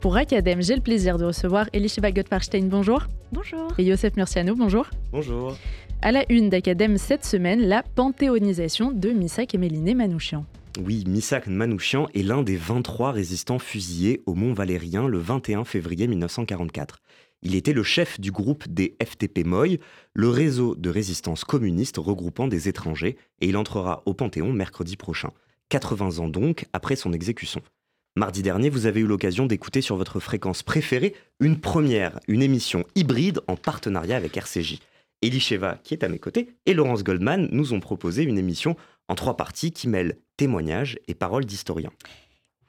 [0.00, 3.02] Pour Academ, j'ai le plaisir de recevoir Elisha Gottfarstein, bonjour.
[3.32, 3.68] Bonjour.
[3.76, 4.88] Et Youssef Murciano, bonjour.
[5.12, 5.58] Bonjour.
[6.00, 10.46] À la une d'Academ cette semaine, la panthéonisation de Missak et Méliné Manouchian.
[10.82, 16.06] Oui, Missak Manouchian est l'un des 23 résistants fusillés au Mont Valérien le 21 février
[16.06, 17.00] 1944.
[17.42, 19.80] Il était le chef du groupe des FTP Moy,
[20.14, 25.32] le réseau de résistance communiste regroupant des étrangers, et il entrera au Panthéon mercredi prochain.
[25.68, 27.60] 80 ans donc après son exécution.
[28.16, 32.84] Mardi dernier, vous avez eu l'occasion d'écouter sur votre fréquence préférée une première, une émission
[32.96, 34.80] hybride en partenariat avec RCJ.
[35.22, 38.74] Elisheva, qui est à mes côtés, et Laurence Goldman nous ont proposé une émission
[39.08, 41.92] en trois parties qui mêle témoignages et paroles d'historiens.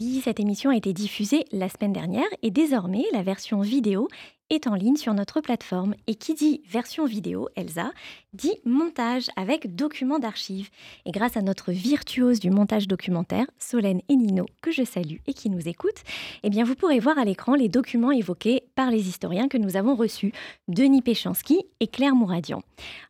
[0.00, 4.08] Oui, cette émission a été diffusée la semaine dernière et désormais la version vidéo
[4.50, 5.94] est en ligne sur notre plateforme.
[6.06, 7.92] Et qui dit version vidéo, Elsa,
[8.32, 10.68] dit montage avec documents d'archives.
[11.04, 15.34] Et grâce à notre virtuose du montage documentaire, Solène et Nino, que je salue et
[15.34, 16.02] qui nous écoutent,
[16.42, 19.76] eh bien vous pourrez voir à l'écran les documents évoqués par les historiens que nous
[19.76, 20.32] avons reçus,
[20.68, 22.62] Denis Péchanski et Claire Mouradian.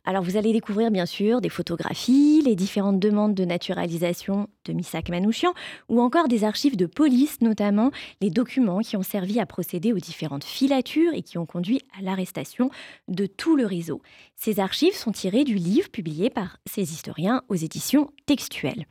[0.04, 5.08] Alors vous allez découvrir bien sûr des photographies, les différentes demandes de naturalisation de Missak
[5.08, 5.52] Manouchian,
[5.88, 7.90] ou encore des archives de police, notamment
[8.20, 12.02] les documents qui ont servi à procéder aux différentes filatures et qui ont conduit à
[12.02, 12.70] l'arrestation
[13.08, 14.00] de tout le réseau.
[14.36, 18.86] Ces archives sont tirées du livre publié par ces historiens aux éditions textuelles.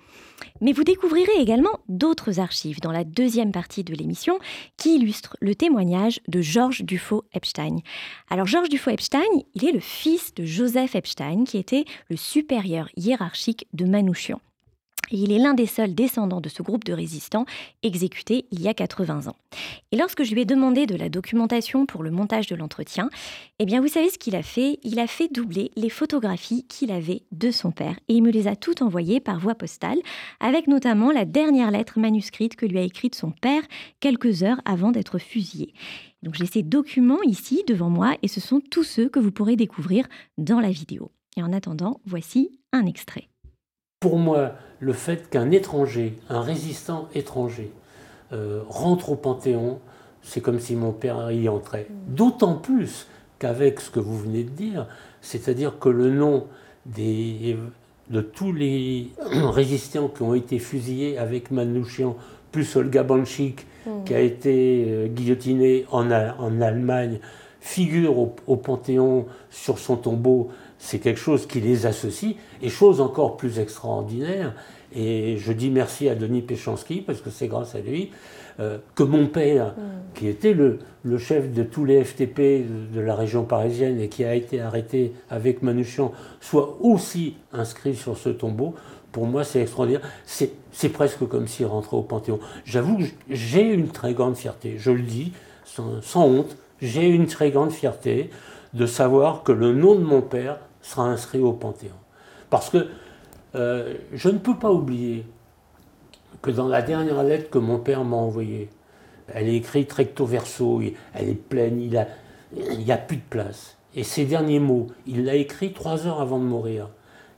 [0.62, 4.38] Mais vous découvrirez également d'autres archives dans la deuxième partie de l'émission
[4.78, 7.78] qui illustrent le témoignage de Georges Dufaux-Epstein.
[8.30, 9.22] Alors Georges Dufaux-Epstein,
[9.56, 14.42] il est le fils de Joseph Epstein qui était le supérieur hiérarchique de Manouchian.
[15.12, 17.46] Et il est l'un des seuls descendants de ce groupe de résistants
[17.84, 19.36] exécutés il y a 80 ans.
[19.92, 23.10] Et lorsque je lui ai demandé de la documentation pour le montage de l'entretien,
[23.60, 24.80] eh bien vous savez ce qu'il a fait?
[24.84, 28.48] Il a fait doubler les photographies qu'il avait de son père et il me les
[28.48, 30.00] a toutes envoyées par voie postale,
[30.40, 33.64] avec notamment la dernière lettre manuscrite que lui a écrite son père
[34.00, 35.74] quelques heures avant d'être fusillé.
[36.24, 39.56] Donc j'ai ces documents ici devant moi et ce sont tous ceux que vous pourrez
[39.56, 41.12] découvrir dans la vidéo.
[41.38, 43.28] Et en attendant, voici un extrait.
[44.06, 44.52] Pour moi,
[44.82, 47.72] le fait qu'un étranger, un résistant étranger,
[48.34, 49.80] euh, rentre au Panthéon,
[50.22, 51.88] c'est comme si mon père y entrait.
[52.06, 53.08] D'autant plus
[53.40, 54.86] qu'avec ce que vous venez de dire,
[55.22, 56.46] c'est-à-dire que le nom
[56.86, 57.58] des,
[58.12, 62.16] de tous les résistants qui ont été fusillés avec Manouchian,
[62.52, 63.66] plus Olga Banchik,
[64.06, 67.18] qui a été euh, guillotinée en, en Allemagne,
[67.66, 72.36] figure au, au Panthéon sur son tombeau c'est quelque chose qui les associe.
[72.62, 74.54] Et chose encore plus extraordinaire,
[74.96, 78.12] et je dis merci à Denis Péchanski, parce que c'est grâce à lui,
[78.60, 79.82] euh, que mon père, mm.
[80.14, 84.24] qui était le, le, chef de tous les FTP de, la région parisienne et qui
[84.24, 88.76] a été arrêté avec Manouchian, soit aussi inscrit sur ce tombeau.
[89.12, 90.02] Pour moi, c'est extraordinaire.
[90.26, 92.40] C'est presque comme s'il rentrait au Panthéon.
[92.66, 95.32] J'avoue que j'ai une très grande fierté, je le dis
[95.64, 98.30] sans, sans honte, j'ai une très grande fierté
[98.74, 101.92] de savoir que le nom de mon père sera inscrit au Panthéon.
[102.50, 102.88] Parce que
[103.56, 105.26] euh, je ne peux pas oublier
[106.42, 108.70] que dans la dernière lettre que mon père m'a envoyée,
[109.34, 110.82] elle est écrite recto verso,
[111.14, 113.78] elle est pleine, il n'y a, plus de place.
[113.96, 116.90] Et ces derniers mots, il l'a écrit trois heures avant de mourir.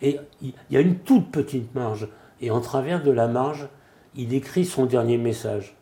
[0.02, 2.10] Et il y a une toute petite marge.
[2.42, 3.70] Et en travers de la marge,
[4.16, 5.76] il écrit son dernier message.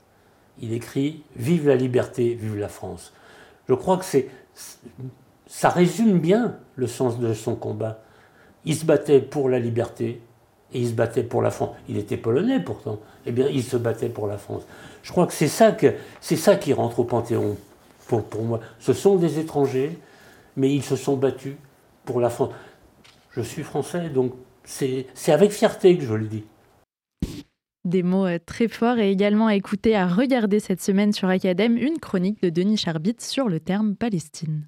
[0.62, 3.14] Il écrit Vive la liberté, vive la France.
[3.68, 4.30] Je crois que c'est
[5.48, 8.02] ça résume bien le sens de son combat.
[8.66, 10.22] Il se battait pour la liberté
[10.74, 11.76] et il se battait pour la France.
[11.88, 13.00] Il était polonais pourtant.
[13.26, 14.64] Eh bien, il se battait pour la France.
[15.04, 17.58] Je crois que c'est ça, qui rentre au Panthéon
[18.08, 18.60] pour, moi.
[18.80, 19.98] Ce sont des étrangers,
[20.58, 21.56] mais ils se sont battus
[22.06, 22.52] pour la France.
[23.32, 24.34] Je suis français, donc
[24.64, 26.44] c'est avec fierté que je le dis.
[27.86, 31.78] Des mots euh, très forts et également à écouter, à regarder cette semaine sur Academ,
[31.78, 34.66] une chronique de Denis Charbit sur le terme Palestine.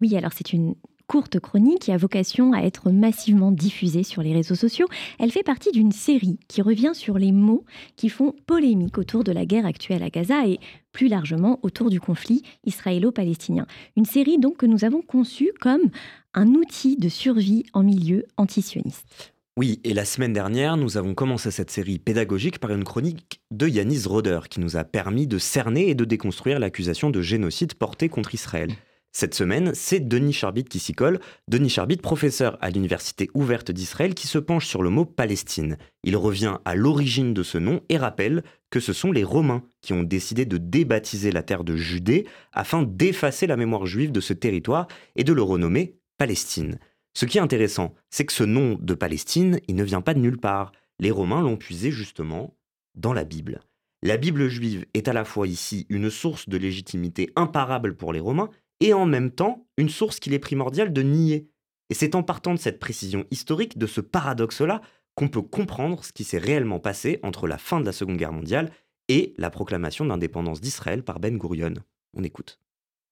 [0.00, 0.76] Oui, alors c'est une
[1.10, 4.86] courte chronique qui a vocation à être massivement diffusée sur les réseaux sociaux.
[5.18, 7.64] Elle fait partie d'une série qui revient sur les mots
[7.96, 10.60] qui font polémique autour de la guerre actuelle à Gaza et
[10.92, 13.66] plus largement autour du conflit israélo-palestinien.
[13.96, 15.90] Une série donc que nous avons conçue comme
[16.32, 19.34] un outil de survie en milieu antisioniste.
[19.60, 23.68] Oui, et la semaine dernière, nous avons commencé cette série pédagogique par une chronique de
[23.68, 28.08] Yanis Roder qui nous a permis de cerner et de déconstruire l'accusation de génocide portée
[28.08, 28.70] contre Israël.
[29.12, 31.20] Cette semaine, c'est Denis Charbit qui s'y colle.
[31.46, 35.76] Denis Charbit, professeur à l'Université ouverte d'Israël, qui se penche sur le mot Palestine.
[36.04, 39.92] Il revient à l'origine de ce nom et rappelle que ce sont les Romains qui
[39.92, 44.32] ont décidé de débaptiser la terre de Judée afin d'effacer la mémoire juive de ce
[44.32, 46.78] territoire et de le renommer Palestine.
[47.14, 50.20] Ce qui est intéressant, c'est que ce nom de Palestine, il ne vient pas de
[50.20, 50.72] nulle part.
[50.98, 52.56] Les Romains l'ont puisé justement
[52.94, 53.60] dans la Bible.
[54.02, 58.20] La Bible juive est à la fois ici une source de légitimité imparable pour les
[58.20, 61.48] Romains et en même temps une source qu'il est primordial de nier.
[61.90, 64.80] Et c'est en partant de cette précision historique, de ce paradoxe-là,
[65.16, 68.32] qu'on peut comprendre ce qui s'est réellement passé entre la fin de la Seconde Guerre
[68.32, 68.70] mondiale
[69.08, 71.74] et la proclamation d'indépendance d'Israël par Ben Gurion.
[72.14, 72.58] On écoute.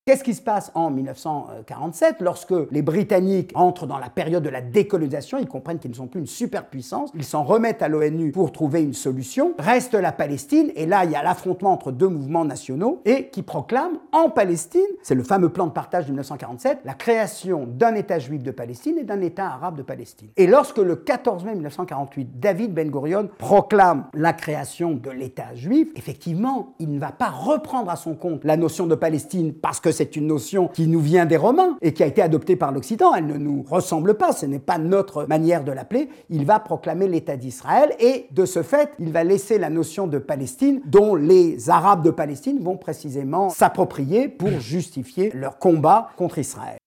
[0.08, 4.62] Qu'est-ce qui se passe en 1947 lorsque les Britanniques entrent dans la période de la
[4.62, 5.36] décolonisation?
[5.36, 7.10] Ils comprennent qu'ils ne sont plus une superpuissance.
[7.14, 9.52] Ils s'en remettent à l'ONU pour trouver une solution.
[9.58, 13.42] Reste la Palestine et là il y a l'affrontement entre deux mouvements nationaux et qui
[13.42, 18.18] proclament en Palestine, c'est le fameux plan de partage de 1947, la création d'un État
[18.18, 20.30] juif de Palestine et d'un État arabe de Palestine.
[20.38, 25.88] Et lorsque le 14 mai 1948, David Ben Gurion proclame la création de l'État juif,
[25.96, 29.97] effectivement, il ne va pas reprendre à son compte la notion de Palestine parce que
[29.98, 33.14] c'est une notion qui nous vient des Romains et qui a été adoptée par l'Occident.
[33.16, 36.08] Elle ne nous ressemble pas, ce n'est pas notre manière de l'appeler.
[36.30, 40.18] Il va proclamer l'État d'Israël et de ce fait, il va laisser la notion de
[40.18, 46.77] Palestine dont les Arabes de Palestine vont précisément s'approprier pour justifier leur combat contre Israël.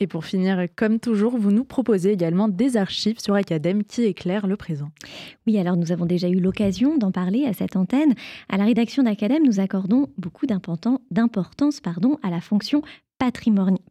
[0.00, 4.46] Et pour finir, comme toujours, vous nous proposez également des archives sur Academ qui éclairent
[4.46, 4.90] le présent.
[5.46, 8.14] Oui, alors nous avons déjà eu l'occasion d'en parler à cette antenne.
[8.48, 12.82] À la rédaction d'Academ, nous accordons beaucoup d'importance pardon, à la fonction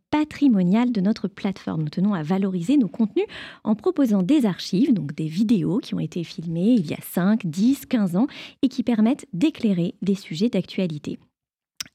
[0.10, 1.84] patrimoniale de notre plateforme.
[1.84, 3.28] Nous tenons à valoriser nos contenus
[3.64, 7.46] en proposant des archives, donc des vidéos qui ont été filmées il y a 5,
[7.46, 8.28] 10, 15 ans
[8.64, 11.20] et qui permettent d'éclairer des sujets d'actualité.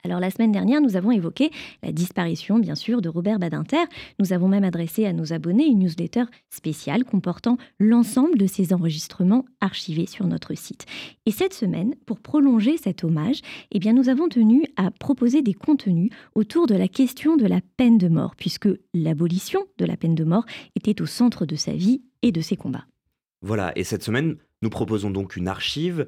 [0.07, 1.51] Alors la semaine dernière, nous avons évoqué
[1.83, 3.85] la disparition, bien sûr, de Robert Badinter.
[4.19, 9.47] Nous avons même adressé à nos abonnés une newsletter spéciale comportant l'ensemble de ces enregistrements
[9.63, 10.85] archivés sur notre site.
[11.25, 13.41] Et cette semaine, pour prolonger cet hommage,
[13.73, 17.63] eh bien, nous avons tenu à proposer des contenus autour de la question de la
[17.79, 20.45] peine de mort, puisque l'abolition de la peine de mort
[20.77, 22.85] était au centre de sa vie et de ses combats.
[23.41, 26.07] Voilà, et cette semaine, nous proposons donc une archive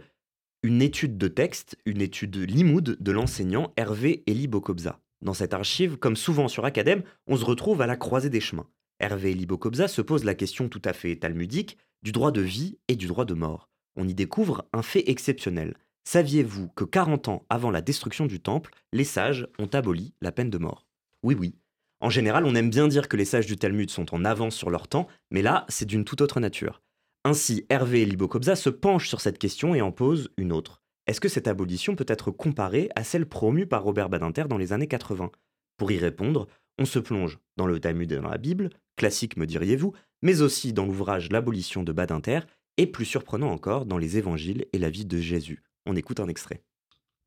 [0.67, 4.99] une étude de texte, une étude limoud de l'enseignant Hervé Eli Bokobza.
[5.23, 8.67] Dans cette archive, comme souvent sur Academ, on se retrouve à la croisée des chemins.
[8.99, 12.79] Hervé Eli Bokobza se pose la question tout à fait talmudique du droit de vie
[12.89, 13.69] et du droit de mort.
[13.95, 15.77] On y découvre un fait exceptionnel.
[16.03, 20.51] Saviez-vous que 40 ans avant la destruction du temple, les sages ont aboli la peine
[20.51, 20.85] de mort?
[21.23, 21.55] Oui, oui.
[22.01, 24.71] En général, on aime bien dire que les sages du Talmud sont en avance sur
[24.71, 26.83] leur temps, mais là, c'est d'une toute autre nature.
[27.27, 30.81] Ainsi, Hervé Libokobza se penche sur cette question et en pose une autre.
[31.09, 34.73] Est-ce que cette abolition peut être comparée à celle promue par Robert Badinter dans les
[34.73, 35.33] années 80
[35.77, 36.47] Pour y répondre,
[36.79, 39.93] on se plonge dans le Talmud et dans la Bible, classique me diriez-vous,
[40.23, 42.43] mais aussi dans l'ouvrage L'abolition de Badinter,
[42.77, 45.65] et plus surprenant encore, dans les évangiles et la vie de Jésus.
[45.85, 46.63] On écoute un extrait.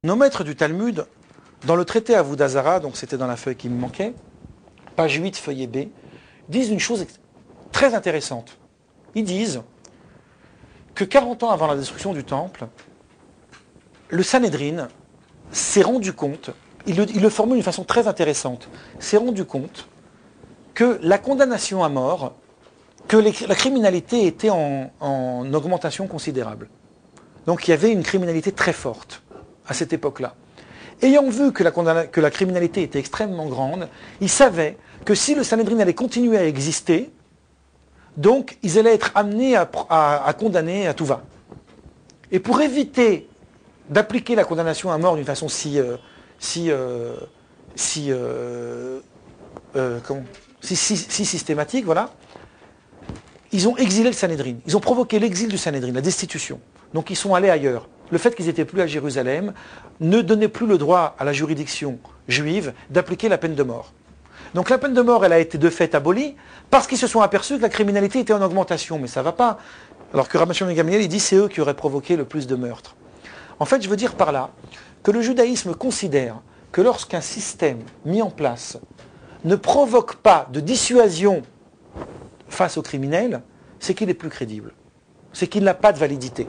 [0.06, 1.08] Nos maîtres du Talmud,
[1.68, 4.14] dans le traité à Voudazara, donc c'était dans la feuille qui me manquait,
[4.96, 5.90] page 8, feuillet B,
[6.48, 7.06] disent une chose
[7.74, 8.58] très intéressante.
[9.14, 9.62] Ils disent
[11.00, 12.68] que 40 ans avant la destruction du temple,
[14.10, 14.90] le Sanhedrin
[15.50, 16.50] s'est rendu compte,
[16.88, 18.68] il le, formule d'une façon très intéressante,
[19.00, 19.88] s'est rendu compte
[20.74, 22.34] que la condamnation à mort,
[23.08, 26.68] que la criminalité était en, augmentation considérable.
[27.46, 29.24] Donc il y avait une criminalité très forte
[29.68, 30.36] à cette époque-là.
[31.02, 31.72] Ayant vu que la,
[32.08, 33.88] que la, criminalité était extrêmement grande,
[34.20, 34.76] il savait
[35.06, 37.10] que si le Sanhedrin allait continuer à exister,
[38.20, 39.66] donc, ils allaient être amenés à,
[40.38, 41.24] condamner à tout va.
[42.34, 43.30] Et pour éviter
[43.90, 45.80] d'appliquer la condamnation à mort d'une façon si,
[50.62, 52.10] systématique, voilà,
[53.54, 54.56] ils ont exilé le Sanhédrin.
[54.68, 56.60] Ils ont provoqué l'exil du Sanhédrin, la destitution.
[56.94, 57.88] Donc ils sont allés ailleurs.
[58.12, 59.54] Le fait qu'ils n'étaient plus à Jérusalem
[60.02, 63.94] ne donnait plus le droit à la juridiction juive d'appliquer la peine de mort.
[64.54, 66.36] Donc la peine de mort, elle a été de fait abolie
[66.70, 69.00] parce qu'ils se sont aperçus que la criminalité était en augmentation.
[69.00, 69.60] Mais ça ne va pas.
[70.14, 72.96] Alors que Ramachon Gamliel, il dit c'est eux qui auraient provoqué le plus de meurtres.
[73.60, 74.50] En fait, je veux dire par là
[75.04, 76.36] que le judaïsme considère
[76.72, 78.78] que lorsqu'un système mis en place
[79.44, 81.44] ne provoque pas de dissuasion
[82.48, 83.42] face aux criminels,
[83.80, 84.74] c'est qu'il est plus crédible.
[85.32, 86.48] C'est qu'il n'a pas de validité.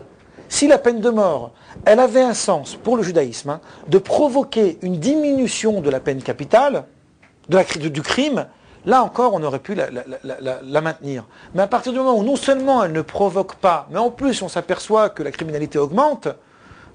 [0.49, 1.53] Si la peine de mort,
[1.85, 6.23] elle avait un sens pour le judaïsme, hein, de provoquer une diminution de la peine
[6.23, 6.87] capitale,
[7.51, 8.47] du crime,
[8.87, 11.25] là encore, on aurait pu la, maintenir.
[11.55, 14.43] Mais à partir du moment où non seulement elle ne provoque pas, mais en plus
[14.43, 16.29] on s'aperçoit que la criminalité augmente,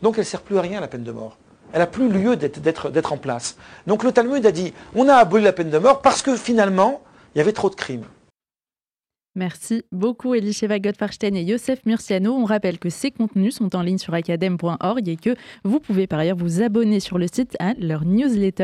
[0.01, 1.37] donc elle ne sert plus à rien la peine de mort.
[1.73, 3.57] Elle n'a plus lieu d'être en place.
[3.85, 7.01] Donc le Talmud a dit, on a aboli la peine de mort parce que finalement,
[7.33, 8.05] il y avait trop de crimes.
[9.37, 12.33] Merci beaucoup Elisheva Gottfarstein et Youssef Murciano.
[12.33, 15.35] On rappelle que ces contenus sont en ligne sur academ.org et que
[15.65, 18.63] vous pouvez par ailleurs vous abonner sur le site à leur newsletter